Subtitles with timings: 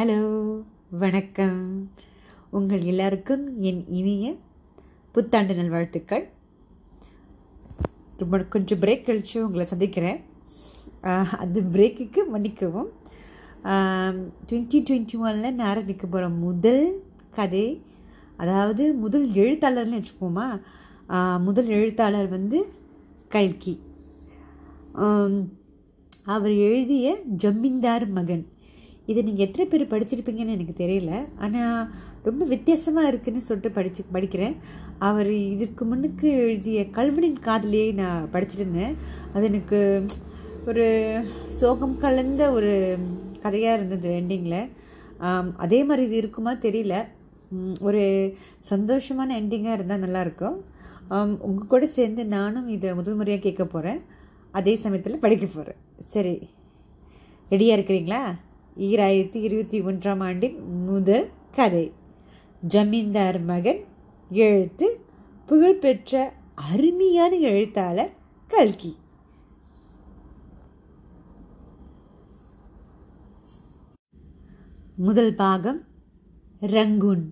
[0.00, 0.20] Hello
[1.00, 1.56] வணக்கம்.
[2.50, 4.26] உங்கள் எல்லாருக்கும் என் இனிய
[5.14, 6.22] புத்தாண்டு நல்வாழ்த்துக்கள்.
[8.20, 10.20] ரொம்ப கொஞ்சம் பிரேக் கழித்து உங்களை சந்திக்கிறேன்.
[11.42, 12.88] அந்த பிரேக்குக்கு மன்னிக்கவும்.
[14.48, 16.86] டுவெண்ட்டி டுவெண்ட்டி ஒனில் நான் ஆரம்பிக்க போகிற முதல்
[17.38, 17.66] கதை
[18.36, 20.46] அதாவது முதல் எழுத்தாளர்னு வச்சுக்கோமா
[21.48, 22.60] முதல் எழுத்தாளர் வந்து
[23.36, 23.74] கல்கி.
[26.36, 28.46] அவர் எழுதிய ஜமீன்தார் மகன்.
[29.10, 31.12] இதை நீங்கள் எத்தனை பேர் படிச்சிருப்பீங்கன்னு எனக்கு தெரியல.
[31.44, 31.78] ஆனால்
[32.28, 34.56] ரொம்ப வித்தியாசமாக இருக்குதுன்னு சொல்லிட்டு படிச்சு படிக்கிறேன்.
[35.08, 38.94] அவர் இதற்கு முன்னுக்கு எழுதிய கல்வனின் காதலியை நான் படிச்சிருந்தேன்.
[39.34, 39.80] அது எனக்கு
[40.70, 40.86] ஒரு
[41.60, 42.72] சோகம் கலந்த ஒரு
[43.46, 44.62] கதையாக இருந்தது எண்டிங்கில்
[45.64, 46.94] அதே மாதிரி இது இருக்குமா தெரியல.
[47.86, 48.02] ஒரு
[48.72, 50.58] சந்தோஷமான எண்டிங்காக இருந்தால் நல்லாயிருக்கும்.
[51.46, 54.00] உங்கள் கூட சேர்ந்து நானும் இதை முதல் முறையாக கேட்க போகிறேன்
[54.58, 55.80] அதே சமயத்தில் படிக்க போகிறேன்
[56.12, 56.36] சரி.
[57.52, 58.22] ரெடியாக இருக்கிறீங்களா?
[58.80, 61.92] ஈராயிரத்தி இருபத்தி ஒன்றாம் ஆண்டின் முதல் கதை.
[62.60, 63.84] ஜமீன்தார் மகன்
[64.30, 65.00] எழுத்து
[65.46, 68.10] புகழ்பெற்ற அருமையான எழுத்தாளர்
[68.46, 68.96] கல்கி.
[74.94, 75.84] முதல் பாகம்
[76.60, 77.22] ரங்கூன்.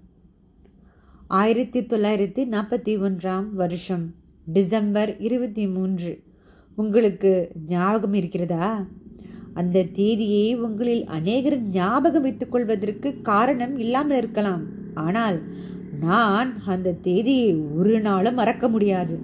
[1.26, 6.22] ஆயிரத்தி தொள்ளாயிரத்தி நாற்பத்தி ஒன்றாம் வருஷம் டிசம்பர் இருபத்தி மூன்று.
[6.76, 8.86] உங்களுக்கு ஞாபகம் இருக்கிறதா?
[9.60, 14.62] அந்த தேதியை உங்களில் அநேகர் ஞாபகம் வைத்துக் கொள்வதற்கு காரணம் இல்லாமல் இருக்கலாம்.
[15.06, 15.38] ஆனால்
[16.00, 19.16] நான் அந்த தேதியை ஒரு நாளும் மறக்க முடியாது.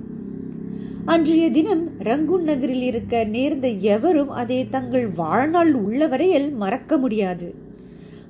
[1.13, 7.49] அன்றைய தினம் ரங்கூன் நகரில் இருக்க நேர்ந்த எவரும் அதை தங்கள் வாழ்நாள் உள்ளவரையில் மறக்க முடியாது.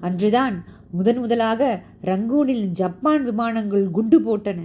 [0.01, 0.57] அன்றுதான்
[0.91, 1.63] முதன் முதலாக
[2.03, 4.61] ரங்கூனில் ஜப்பான் விமானங்கள் குண்டு போட்டன.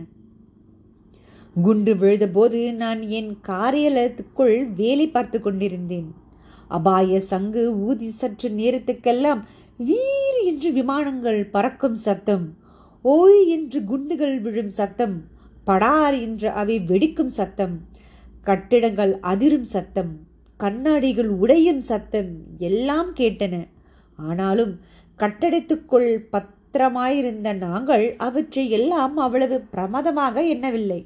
[1.62, 6.10] குண்டு விழுந்தபோது நான் என் காரியலயத்துக்குள் வேலை பார்த்து கொண்டிருந்தேன்.
[6.70, 9.42] அபாய சங்கு ஊதி சற்று நேரத்துக்கெல்லாம்
[9.80, 12.46] வீர் என்று விமானங்கள் பறக்கும் சத்தம்
[13.06, 15.16] ஓய் என்று குண்டுகள் விழும் சத்தம்
[15.64, 17.76] படார் என்று அவை வெடிக்கும் சத்தம்
[18.44, 20.12] கட்டிடங்கள் அதிரும் சத்தம்
[20.60, 22.32] கண்ணாடிகள் உடையும் சத்தம்
[22.70, 23.56] எல்லாம் கேட்டன.
[24.20, 24.74] ஆனாலும்
[25.20, 31.02] கட்டடத்துக்குள் பத்திரமாயிருந்த நாங்கள் அவற்றை எல்லாம் அவ்வளவு பிரமாதமாக எண்ணவில்லை.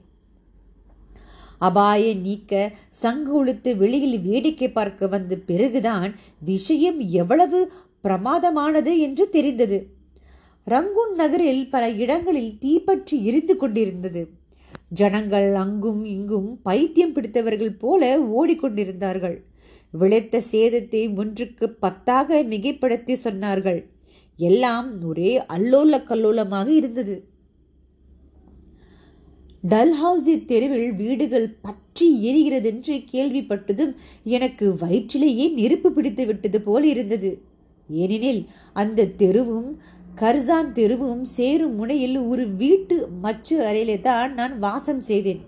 [1.63, 2.53] அபாய நீக்க
[3.03, 6.11] சங்கு உளுத்து வெளியில் வேடிக்கை பார்க்க வந்த பிறகுதான்
[6.51, 7.59] விஷயம் எவ்வளவு
[8.03, 9.77] பிரமாதமானது என்று தெரிந்தது.
[10.67, 14.21] ரங்கூன் நகரில் பல இடங்களில் தீப்பற்றி எரிந்து கொண்டிருந்தது.
[14.99, 18.01] ஜனங்கள் அங்கும் இங்கும் பைத்தியம் பிடித்தவர்கள் போல
[18.37, 19.37] ஓடிக்கொண்டிருந்தார்கள்
[19.93, 23.81] விளைத்த சேதத்தை ஒன்றுக்கு பத்தாக மிகைப்படுத்தி சொன்னார்கள்.
[24.39, 27.15] எல்லாம் ஒரே அல்லோல கல்லோலமாக இருந்தது.
[29.71, 33.93] டல்ஹவுசி தெருவில் வீடுகள் பற்றி எரிகிறதென்று கேள்விப்பட்டதும்
[34.35, 37.31] எனக்கு வயிற்றிலேயே நெருப்பு பிடித்து விட்டது போல் இருந்தது.
[38.01, 38.41] ஏனெனில்
[38.81, 39.69] அந்த தெருவும்
[40.21, 45.41] கர்சான் தெருவும் சேரும் முனையில் ஒரு வீட்டு மச்சு அறையிலே தான் நான் வாசம் செய்தேன்.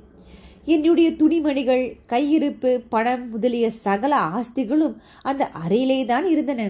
[0.75, 4.95] என்னுடைய துணிமணிகள் கையிருப்பு பணம் முதலிய சகல ஆஸ்திகளும்
[5.29, 6.61] அந்த அறையிலே தான் இருந்தன.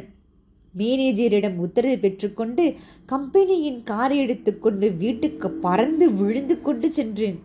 [0.79, 2.65] மேனேஜரிடம் உத்தரவு பெற்றுக்கொண்டு
[3.11, 7.39] கம்பெனியின் காரை எடுத்துக்கொண்டு வீட்டுக்கு பறந்து விழுந்து கொண்டு சென்றேன்.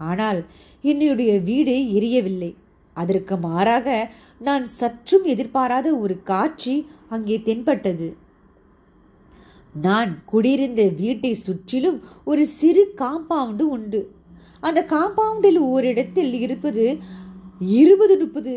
[0.00, 0.40] ஆனால்
[0.82, 2.52] என்னுடைய வீடு எரியவில்லை.
[2.96, 3.88] அதற்கு மாறாக
[4.40, 6.74] நான் சற்றும் எதிர்பாராத ஒரு காட்சி
[7.14, 8.08] அங்கே தென்பட்டது.
[9.86, 11.98] நான் குடியிருந்த வீட்டை சுற்றிலும்
[12.30, 14.00] ஒரு சிறு காம்பவுண்டு உண்டு.
[14.66, 16.84] அந்த காம்பவுண்டில் ஓரிடத்தில் இருப்பது
[17.80, 18.52] இருபது முப்பது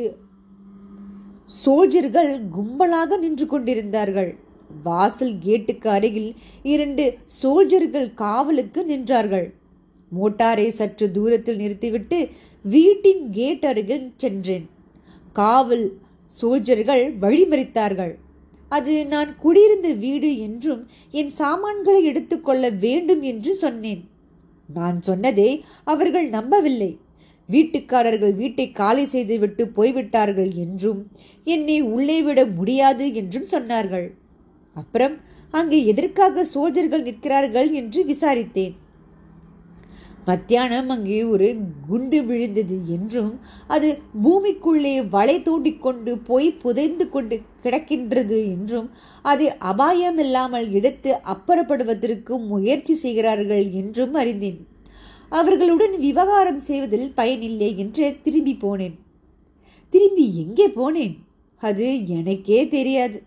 [1.65, 4.31] சோல்ஜர்கள் கும்பலாக நின்று கொண்டிருந்தார்கள்.
[4.83, 6.31] வாசல் கேட்டுக்கு அருகில்
[6.63, 7.05] இரண்டு
[7.41, 9.47] சோல்ஜர்கள் காவலுக்கு நின்றார்கள்.
[10.11, 12.19] மோட்டாரை சற்று தூரத்தில் நிறுத்திவிட்டு
[12.65, 14.69] வீட்டின் கேட் அருகில் சென்றேன்.
[15.33, 15.85] காவல்
[16.41, 18.13] சோல்ஜர்கள் வழிமறித்தார்கள்.
[18.69, 20.81] அது நான் குடியிருந்த வீடு என்றும்
[21.11, 24.01] என் சாமான்களை எடுத்துக்கொள்ள வேண்டும் என்று சொன்னேன்.
[24.69, 26.91] நான் சொன்னதை அவர்கள் நம்பவில்லை.
[27.49, 31.01] வீட்டுக்காரர்கள் வீட்டை காலி செய்துவிட்டு போய்விட்டார்கள் என்றும்
[31.47, 34.07] என்னை உள்ளே விட முடியாது என்றும் சொன்னார்கள்.
[34.75, 35.15] அப்புறம்
[35.53, 38.75] அங்கே எதற்காக சோல்ஜர்கள் நிற்கிறார்கள் என்று விசாரித்தேன்.
[40.27, 41.47] மத்தியானம் அங்கே ஒரு
[41.87, 43.31] குண்டு விழுந்தது என்றும்
[43.75, 43.87] அது
[44.23, 48.89] பூமிக்குள்ளே வலை தோண்டிக்கொண்டு போய் புதைந்து கொண்டு கிடக்கின்றது என்றும்
[49.25, 54.59] அது அபாயமில்லாமல் எடுத்து அப்புறப்படுவதற்கு முயற்சி செய்கிறார்கள் என்றும் அறிந்தேன்.
[55.29, 58.95] அவர்களுடன் விவகாரம் செய்வதில் பயனில்லை என்று திரும்பி போனேன்.
[59.89, 61.15] திரும்பி எங்கே போனேன்?
[61.57, 63.23] அது எனக்கே தெரியாது.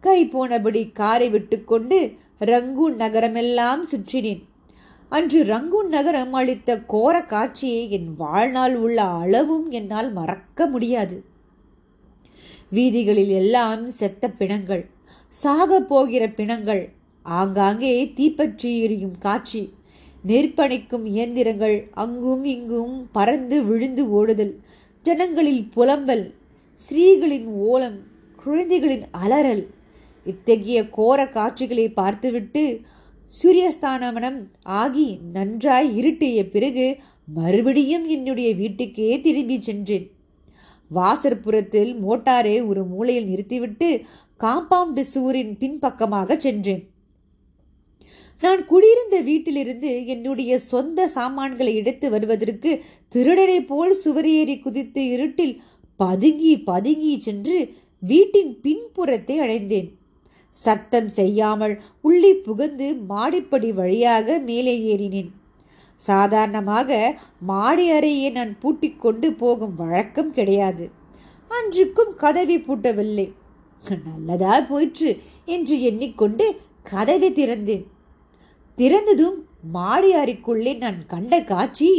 [0.00, 4.42] கை போனபடி காரை விட்டுக்கொண்டு ரங்கூன் நகரமெல்லாம் சுற்றினேன்.
[5.08, 11.24] அன்று ரங்கூன் நகரம் அளித்த கோர காட்சியை என் வாழ்நாள் உள்ள அளவும் என்னால் மறக்க முடியாது.
[12.70, 14.90] வீதிகளில் எல்லாம் செத்த பிணங்கள்
[15.28, 16.92] சாக போகிற பிணங்கள்
[17.22, 19.74] ஆங்காங்கே தீப்பற்றி எரியும் காட்சி
[20.26, 24.54] நெருப்பணைக்கும் இயந்திரங்கள் அங்கும் இங்கும் பறந்து விழுந்து ஓடுதல்.
[25.02, 26.34] ஜனங்களில் புலம்பல்
[26.76, 27.98] ஸ்ரீகளின் ஓலம்
[28.44, 29.64] குழந்தைகளின் அலறல்.
[30.26, 32.80] இத்தகைய கோர காட்சிகளை பார்த்துவிட்டு
[33.42, 36.96] சூரியஸ்தானமனம் ஆகி நன்றாய் இருட்டிய பிறகு
[37.34, 40.10] மறுபடியும் என்னுடைய வீட்டுக்கே திரும்பி சென்றேன்.
[40.94, 44.00] வாசற்புறத்தில் மோட்டாரை ஒரு மூலையில் நிறுத்திவிட்டு
[44.40, 46.82] காம்பவுண்டு சுவரின் பின்பக்கமாக சென்றேன்.
[48.42, 52.70] நான் குடியிருந்த வீட்டிலிருந்து என்னுடைய சொந்த சாமான்களை எடுத்து வருவதற்கு
[53.14, 55.54] திருடனை போல் சுவரேறி குதித்து இருட்டில்
[56.00, 57.56] பதுங்கி பதுங்கி சென்று
[58.02, 59.88] வீட்டின் பின்புறத்தை அடைந்தேன்.
[60.56, 61.74] சத்தம் செய்யாமல்
[62.08, 65.30] உள்ளே புகுந்து மாடிப்படி வழியாக மேலே ஏறினேன்.
[66.00, 66.90] சாதாரணமாக
[67.50, 70.86] மாடி அறையை நான் பூட்டிக்கொண்டு போகும் வழக்கம் கிடையாது.
[71.50, 73.26] அன்றுக்கும் கதவை பூட்டவில்லை.
[74.06, 75.10] நல்லதா போயிற்று
[75.56, 76.46] என்று எண்ணிக்கொண்டு
[76.92, 77.84] கதவை திறந்தேன்.
[78.78, 79.36] திறந்ததும்
[79.76, 81.90] மாடி அறைக்குள்ளே நான் கண்ட காட்சி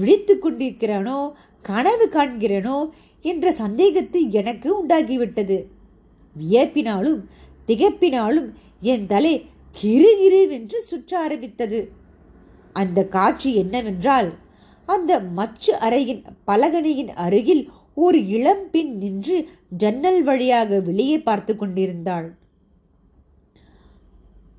[0.00, 1.20] விழித்து கொண்டிருக்கிறானோ
[1.64, 2.78] கனவு காண்கிறனோ
[3.24, 5.58] என்ற சந்தேகத்தை எனக்கு உண்டாகிவிட்டது.
[6.36, 7.20] வியப்பினாலும்
[7.68, 8.48] திகப்பினாலும்
[8.92, 9.34] என் தலை
[9.76, 11.80] கிருகிருவென்று சுற்ற ஆரம்பித்தது.
[12.72, 14.30] அந்த காட்சி என்னவென்றால்
[14.88, 17.64] அந்த மச்சு அறையின் பலகனையின் அருகில்
[18.04, 19.36] ஒரு இளம்பெண் நின்று
[19.82, 22.28] ஜன்னல் வழியாக வெளியே பார்த்து கொண்டிருந்தாள்.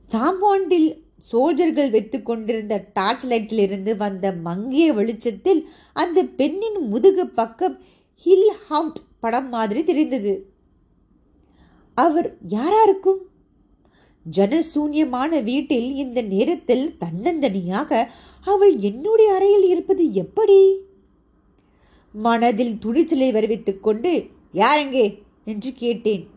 [0.09, 0.89] சாம்பாண்டில்
[1.31, 7.79] சோல்ஜர்கள் வைத்து கொண்டிருந்த டார்ச் லைட்டிலிருந்து வந்த மங்கிய வெளிச்சத்தில் அந்த பெண்ணின் முதுகு பக்கம்
[8.15, 10.45] ஹில் ஹவுட் படம் மாதிரி தெரிந்தது.
[11.93, 13.29] அவர் யாரா இருக்கும்
[14.37, 18.07] ஜனசூன்யமான வீட்டில் இந்த நேரத்தில் தன்னந்தனியாக
[18.41, 20.77] அவள் என்னுடைய அறையில் இருப்பது எப்படி?
[22.13, 25.21] மனதில் துணிச்சலை வருவித்துக் கொண்டு யாரெங்கே?
[25.45, 26.27] என்று கேட்டேன்.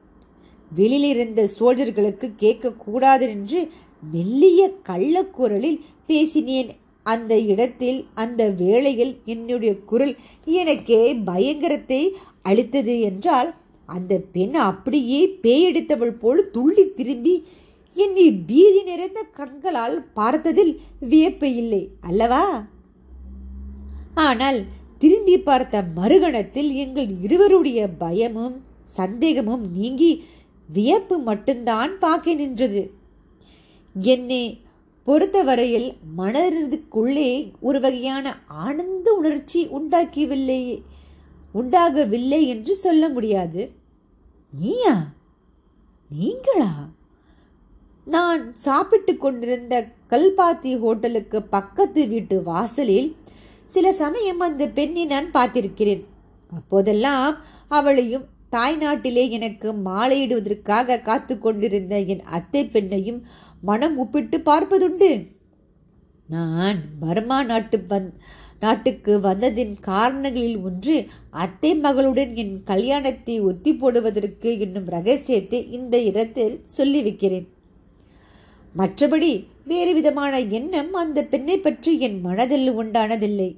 [0.76, 3.70] வெளியிலிருந்த சோல்ஜர்களுக்கு கேட்கக்கூடாது என்று
[4.12, 6.70] மெல்லிய கள்ளக்குரலில் பேசினேன்.
[7.02, 10.14] அந்த இடத்தில் அந்த வேளையில் என்னுடைய குரல்
[10.44, 12.02] எனக்கே பயங்கரத்தை
[12.42, 13.50] அளித்தது என்றால்
[13.88, 17.34] அந்த பெண் அப்படியே பேயெடுத்தவள் போல் துள்ளி திரும்பி
[17.96, 22.44] என்னை பீதி நிறைந்த கண்களால் பார்த்ததில் வியப்பு இல்லை அல்லவா?
[24.14, 24.58] ஆனால்
[24.98, 30.24] திரும்பி பார்த்த மறுகணத்தில் எங்கள் இருவருடைய பயமும் சந்தேகமும் நீங்கி
[30.68, 32.82] வியப்பு மட்டும்தான் பார்க்க நின்றது.
[33.94, 34.60] என்னை
[35.04, 40.82] பொறுத்தவரையில் மனதிற்குள்ளே ஒரு வகையான ஆனந்த உணர்ச்சி உண்டாக்கியவில்லை
[41.52, 43.70] உண்டாகவில்லை என்று சொல்ல முடியாது.
[44.60, 45.12] நீயா?
[46.18, 46.88] நீங்களா?
[48.04, 53.16] நான் சாப்பிட்டு கொண்டிருந்த கல்பாத்தி ஹோட்டலுக்கு பக்கத்து வீட்டு வாசலில்
[53.66, 56.04] சில சமயம் அந்த பெண்ணை நான் பார்த்திருக்கிறேன்.
[56.50, 57.36] அப்போதெல்லாம்
[57.68, 63.22] அவளையும் தாய்நாட்டிலே எனக்கு மாலையிடுவதற்காக காத்து கொண்டிருந்த என் அத்தை பெண்ணையும்
[63.68, 65.10] மனம் ஒப்பிட்டு பார்ப்பதுண்டு.
[66.34, 68.08] நான் பர்மா நாட்டு வந்
[68.62, 70.94] நாட்டுக்கு வந்ததின் காரணங்களில் ஒன்று
[71.42, 77.48] அத்தை மகளுடன் என் கல்யாணத்தை ஒத்தி போடுவதற்கு என்னும் ரகசியத்தை இந்த இடத்தில் சொல்லி வைக்கிறேன்
[78.74, 79.32] மற்றபடி
[79.70, 83.50] வேறு விதமான எண்ணம் அந்த பெண்ணை பற்றி என் மனதில் உண்டானதில்லை.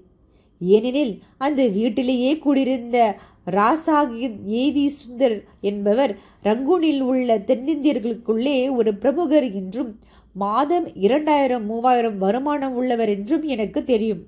[0.60, 1.14] ஏனெனில்
[1.46, 2.98] அந்த வீட்டிலேயே கூடியிருந்த
[3.46, 9.98] ராசாகி ஏவி சுந்தர் என்பவர் ரங்கூனில் உள்ள தென்னிந்தியர்களுக்குள்ளே ஒரு பிரமுகர் என்றும்
[10.32, 14.22] மாதம் இரண்டாயிரம் மூவாயிரம் வருமானம் உள்ளவர் என்றும் எனக்கு தெரியும்.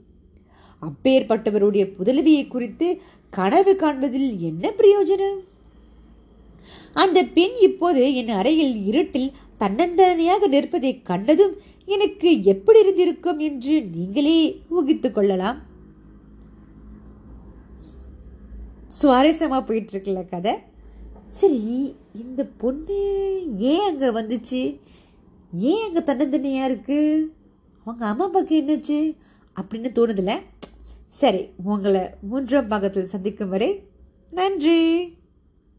[0.82, 5.38] அப்பேற்பட்டவருடைய புதல்வியை குறித்து கனவு காண்பதில் என்ன பிரயோஜனம்?
[6.92, 15.10] அந்த பெண் இப்போது என் அறையில் இருட்டில் தன்னந்தனியாக நிற்பதை கண்டதும் எனக்கு எப்படி இருந்திருக்கும் என்று நீங்களே ஊகித்து
[15.10, 15.58] கொள்ளலாம்.
[19.00, 20.54] சுவாரஸ்யமாக போயிட்டுருக்குல்ல கதை?
[21.28, 21.60] சரி
[22.12, 22.98] இந்த பொண்ணு
[23.72, 24.60] ஏன் அங்கே வந்துச்சு?
[25.52, 27.26] ஏன் அங்கே தன்னந்தனியாக இருக்குது
[27.84, 28.98] அவங்க அம்மா அப்பாவுக்கு என்னாச்சு?
[29.60, 30.34] அப்படின்னு தோணுதில்ல?
[31.08, 33.70] சரி உங்களை மூன்றாம் பாகத்தில் சந்திக்கும் வரை
[34.30, 34.80] நன்றி.